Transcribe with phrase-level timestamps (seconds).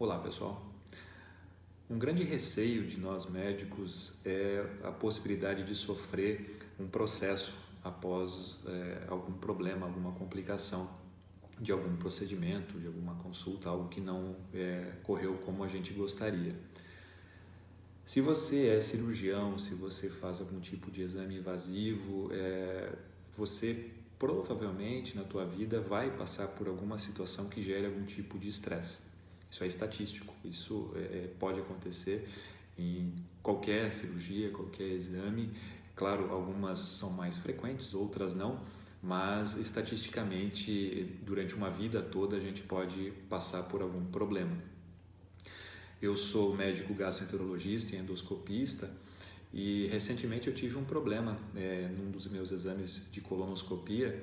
[0.00, 0.64] Olá, pessoal.
[1.90, 9.06] Um grande receio de nós médicos é a possibilidade de sofrer um processo após é,
[9.08, 10.88] algum problema, alguma complicação
[11.58, 16.54] de algum procedimento, de alguma consulta, algo que não é, correu como a gente gostaria.
[18.04, 22.94] Se você é cirurgião, se você faz algum tipo de exame invasivo, é,
[23.36, 28.48] você provavelmente na tua vida vai passar por alguma situação que gere algum tipo de
[28.48, 29.07] estresse.
[29.50, 32.28] Isso é estatístico, isso é, é, pode acontecer
[32.78, 33.12] em
[33.42, 35.50] qualquer cirurgia, qualquer exame.
[35.96, 38.60] Claro, algumas são mais frequentes, outras não,
[39.02, 44.56] mas estatisticamente, durante uma vida toda, a gente pode passar por algum problema.
[46.00, 48.88] Eu sou médico gastroenterologista e endoscopista
[49.52, 54.22] e recentemente eu tive um problema é, num dos meus exames de colonoscopia.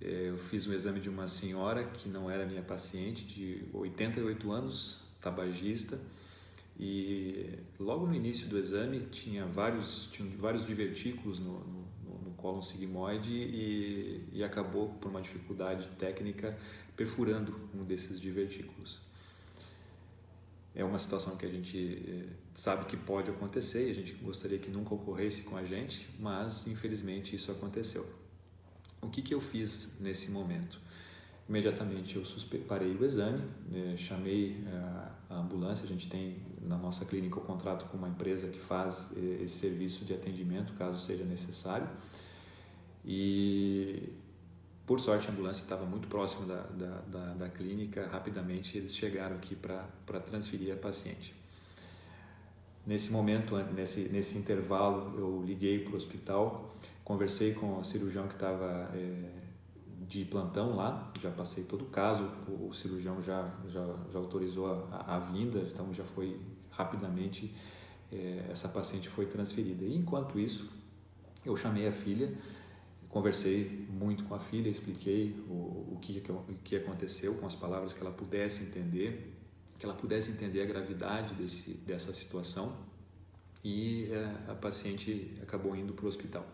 [0.00, 4.50] É, eu fiz um exame de uma senhora que não era minha paciente, de 88
[4.52, 6.00] anos, tabagista,
[6.78, 11.88] e logo no início do exame tinha vários, tinha vários divertículos no, no,
[12.32, 16.56] no sigmoide e, e acabou, por uma dificuldade técnica,
[16.96, 19.08] perfurando um desses divertículos
[20.78, 21.76] é uma situação que a gente
[22.06, 26.08] eh, sabe que pode acontecer e a gente gostaria que nunca ocorresse com a gente,
[26.20, 28.06] mas infelizmente isso aconteceu.
[29.00, 30.80] O que, que eu fiz nesse momento?
[31.48, 32.22] Imediatamente eu
[32.66, 37.42] parei o exame, eh, chamei eh, a ambulância, a gente tem na nossa clínica o
[37.42, 41.88] contrato com uma empresa que faz esse serviço de atendimento, caso seja necessário.
[43.04, 44.12] E
[44.88, 49.36] por sorte, a ambulância estava muito próximo da, da, da, da clínica, rapidamente eles chegaram
[49.36, 51.37] aqui para transferir a paciente.
[52.88, 58.32] Nesse momento, nesse, nesse intervalo, eu liguei para o hospital, conversei com o cirurgião que
[58.32, 59.30] estava é,
[60.08, 64.88] de plantão lá, já passei todo o caso, o, o cirurgião já, já, já autorizou
[64.90, 67.54] a, a, vinda, então já foi rapidamente,
[68.10, 69.84] é, essa paciente foi transferida.
[69.84, 70.72] E enquanto isso,
[71.44, 72.32] eu chamei a filha,
[73.08, 77.94] Conversei muito com a filha, expliquei o, o, que, o que aconteceu com as palavras
[77.94, 79.37] que ela pudesse entender,
[79.78, 82.76] que ela pudesse entender a gravidade desse, dessa situação
[83.64, 84.08] e
[84.48, 86.46] a, a paciente acabou indo para o hospital.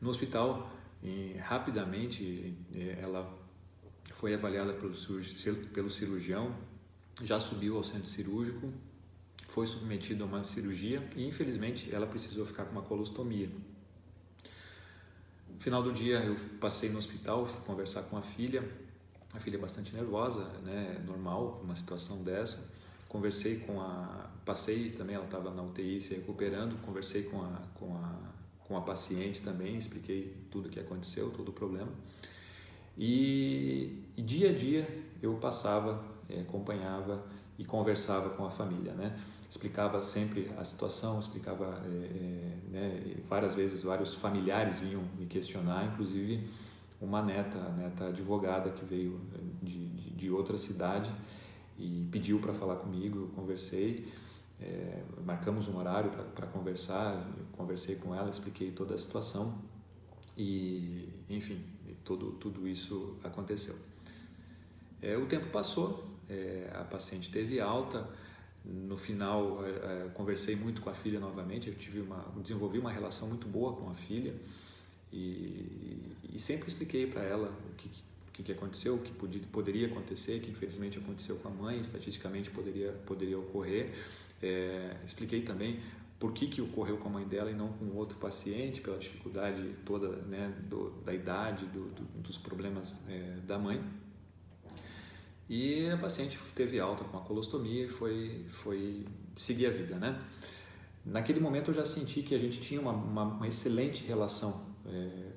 [0.00, 0.70] No hospital,
[1.40, 2.54] rapidamente,
[3.00, 3.36] ela
[4.12, 4.94] foi avaliada pelo,
[5.72, 6.56] pelo cirurgião,
[7.22, 8.72] já subiu ao centro cirúrgico,
[9.48, 13.50] foi submetida a uma cirurgia e infelizmente ela precisou ficar com uma colostomia.
[15.48, 18.62] No final do dia eu passei no hospital, fui conversar com a filha,
[19.34, 22.72] a filha é bastante nervosa, né, normal uma situação dessa.
[23.08, 27.96] Conversei com a, passei também, ela estava na UTI se recuperando, conversei com a, com
[27.96, 28.14] a,
[28.66, 31.90] com a paciente também, expliquei tudo o que aconteceu, todo o problema.
[32.96, 34.86] E, e dia a dia
[35.22, 37.24] eu passava, é, acompanhava
[37.58, 39.18] e conversava com a família, né?
[39.48, 45.86] explicava sempre a situação, explicava é, é, né, várias vezes, vários familiares vinham me questionar,
[45.86, 46.46] inclusive
[47.00, 49.20] uma neta, neta advogada que veio
[49.62, 51.12] de, de, de outra cidade
[51.78, 54.12] e pediu para falar comigo, eu conversei,
[54.60, 59.62] é, marcamos um horário para conversar, conversei com ela, expliquei toda a situação
[60.36, 61.64] e, enfim,
[62.04, 63.76] tudo, tudo isso aconteceu.
[65.00, 68.08] É, o tempo passou, é, a paciente teve alta,
[68.64, 72.90] no final é, é, conversei muito com a filha novamente eu tive uma desenvolvi uma
[72.90, 74.34] relação muito boa com a filha
[75.12, 77.88] e, e sempre expliquei para ela o que,
[78.28, 82.50] o que aconteceu o que podia, poderia acontecer que infelizmente aconteceu com a mãe estatisticamente
[82.50, 83.92] poderia poderia ocorrer
[84.42, 85.80] é, expliquei também
[86.18, 89.74] por que, que ocorreu com a mãe dela e não com outro paciente pela dificuldade
[89.84, 93.80] toda né, do, da idade do, do, dos problemas é, da mãe
[95.48, 100.20] e a paciente teve alta com a colostomia e foi, foi seguir a vida, né?
[101.04, 105.32] Naquele momento eu já senti que a gente tinha uma, uma, uma excelente relação é,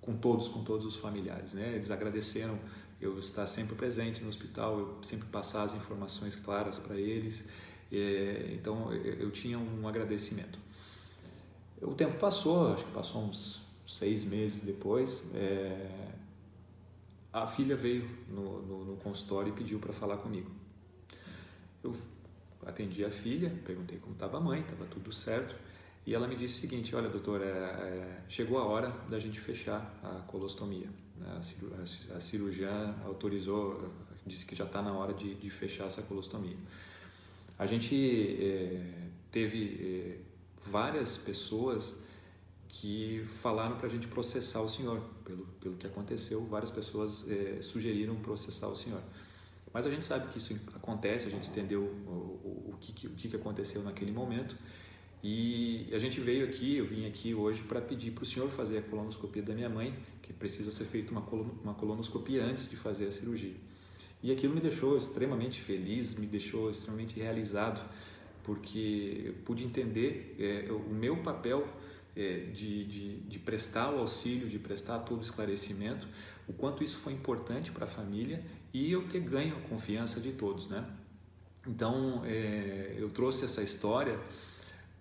[0.00, 1.74] com todos, com todos os familiares, né?
[1.74, 2.58] Eles agradeceram
[3.00, 7.44] eu estar sempre presente no hospital, eu sempre passar as informações claras para eles,
[7.92, 10.58] é, então eu, tinha um agradecimento.
[11.82, 16.14] O tempo passou, acho que passou uns seis meses depois, é,
[17.32, 20.50] a filha veio no, no, no consultório e pediu para falar comigo.
[21.84, 21.94] Eu
[22.64, 25.54] atendi a filha, perguntei como estava a mãe, estava tudo certo.
[26.06, 29.40] E ela me disse o seguinte: Olha, doutor, é, é, chegou a hora da gente
[29.40, 30.88] fechar a colostomia.
[31.16, 31.40] Né?
[32.14, 33.92] A, cirurgiã autorizou,
[34.24, 36.56] disse que já está na hora de, de, fechar essa colostomia.
[37.58, 37.96] A gente
[38.40, 42.04] é, teve é, várias pessoas
[42.68, 46.44] que falaram para a gente processar o senhor pelo, pelo que aconteceu.
[46.44, 49.02] Várias pessoas é, sugeriram processar o senhor.
[49.72, 53.10] Mas a gente sabe que isso acontece, a gente entendeu o, o, o, que, o
[53.10, 54.56] que aconteceu naquele momento
[55.28, 58.78] e a gente veio aqui, eu vim aqui hoje para pedir para o senhor fazer
[58.78, 59.92] a colonoscopia da minha mãe,
[60.22, 61.20] que precisa ser feita uma,
[61.64, 63.56] uma colonoscopia antes de fazer a cirurgia.
[64.22, 67.84] E aquilo me deixou extremamente feliz, me deixou extremamente realizado,
[68.44, 71.66] porque pude entender é, o meu papel
[72.14, 76.06] é, de, de, de, prestar o auxílio, de prestar todo o esclarecimento,
[76.46, 80.30] o quanto isso foi importante para a família e eu ter ganho a confiança de
[80.30, 80.88] todos, né?
[81.66, 84.20] Então, é, eu trouxe essa história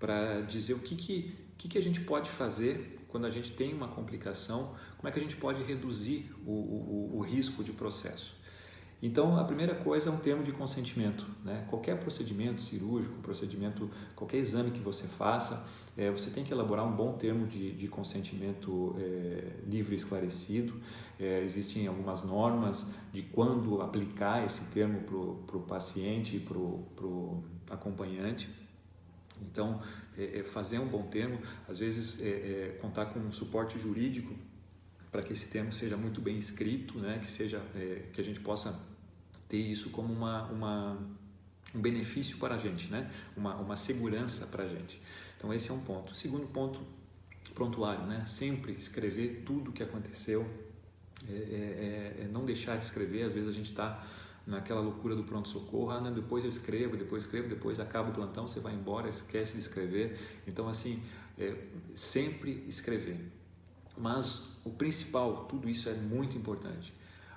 [0.06, 3.74] para dizer o que, que, que, que a gente pode fazer quando a gente tem
[3.74, 8.36] uma complicação, como é que a gente pode reduzir o, o, o risco de processo.
[9.02, 11.26] Então, a primeira coisa é um termo de consentimento.
[11.44, 11.66] Né?
[11.70, 15.66] Qualquer procedimento cirúrgico, procedimento, qualquer exame que você faça,
[15.98, 20.80] é, você tem que elaborar um bom termo de, de consentimento é, livre e esclarecido.
[21.20, 25.02] É, existem algumas normas de quando aplicar esse termo
[25.48, 28.65] para o paciente e para o acompanhante.
[29.42, 29.82] Então,
[30.18, 34.36] é, é, fazer um bom termo, às vezes é, é contar com um suporte jurídico
[35.12, 37.20] para que esse termo seja muito bem escrito, né?
[37.20, 38.78] que seja é, que a gente possa
[39.48, 40.98] ter isso como uma, uma
[41.74, 43.12] um benefício para a gente, né?
[43.36, 45.02] uma, uma segurança para a gente.
[45.38, 46.16] Então esse é um ponto.
[46.16, 46.82] Segundo ponto,
[47.54, 48.26] prontuário, né?
[48.26, 50.46] sempre escrever tudo o que aconteceu,
[51.28, 54.06] é, é, é, não deixar de escrever, às vezes a gente está
[54.46, 58.60] naquela loucura do pronto-socorro, ah, depois eu escrevo, depois escrevo, depois acaba o plantão, você
[58.60, 60.42] vai embora, esquece de escrever.
[60.48, 61.02] Então, assim,
[61.38, 61.56] é,
[61.94, 63.32] sempre escrever.
[63.98, 66.94] Mas o principal, tudo isso é muito importante,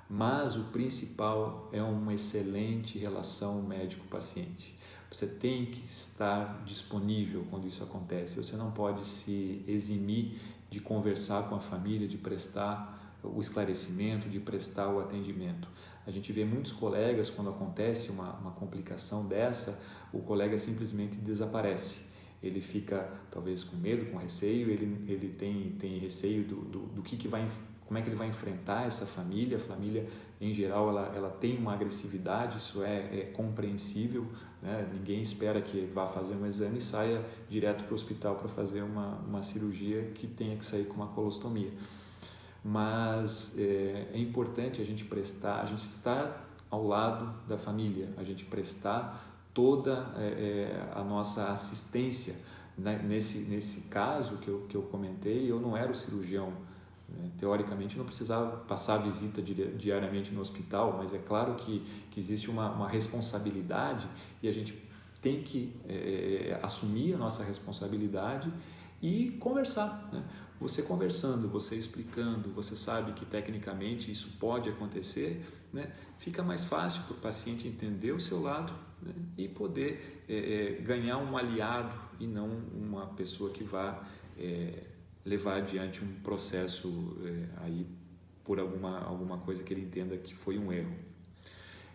[0.08, 4.76] mas o principal é uma excelente relação médico-paciente.
[5.10, 8.36] Você tem que estar disponível quando isso acontece.
[8.36, 10.38] Você não pode se eximir
[10.68, 15.68] de conversar com a família, de prestar o esclarecimento, de prestar o atendimento.
[16.06, 19.82] A gente vê muitos colegas, quando acontece uma, uma complicação dessa,
[20.12, 22.02] o colega simplesmente desaparece.
[22.42, 27.02] Ele fica talvez com medo, com receio, ele, ele tem, tem receio do, do, do
[27.02, 27.46] que, que vai,
[27.84, 29.56] como é que ele vai enfrentar essa família.
[29.56, 30.06] A família,
[30.40, 34.24] em geral, ela, ela tem uma agressividade, isso é, é compreensível.
[34.62, 34.88] Né?
[34.94, 38.82] Ninguém espera que vá fazer um exame e saia direto para o hospital para fazer
[38.82, 41.72] uma, uma cirurgia que tenha que sair com uma colostomia
[42.64, 48.24] mas é, é, importante a gente prestar, a gente estar ao lado da família, a
[48.24, 49.24] gente prestar
[49.54, 52.36] toda é, é, a nossa assistência.
[52.76, 53.00] Né?
[53.02, 56.52] Nesse, nesse caso que eu, que eu comentei, eu não era o cirurgião.
[57.08, 57.30] Né?
[57.38, 62.70] Teoricamente, não precisava passar visita diariamente no hospital, mas é claro que, que existe uma,
[62.70, 64.06] uma responsabilidade
[64.42, 64.88] e a gente
[65.20, 68.52] tem que é, é, assumir a nossa responsabilidade
[69.02, 70.08] e conversar.
[70.12, 70.22] Né?
[70.60, 75.92] Você conversando, você explicando, você sabe que tecnicamente isso pode acontecer, né?
[76.18, 79.12] fica mais fácil para o paciente entender o seu lado né?
[79.36, 80.36] e poder é,
[80.78, 84.02] é, ganhar um aliado e não uma pessoa que vá
[84.36, 84.82] é,
[85.24, 87.16] levar adiante um processo
[87.58, 87.86] aí
[88.42, 90.94] por alguma, alguma coisa que ele entenda que foi um erro.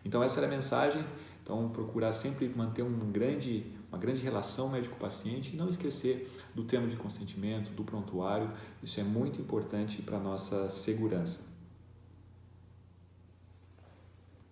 [0.06, 1.04] Então essa era a mensagem.
[1.44, 6.88] Então procurar sempre manter um grande uma grande relação médico-paciente e não esquecer do termo
[6.88, 8.50] de consentimento, do prontuário,
[8.82, 11.53] isso é muito importante para a nossa segurança.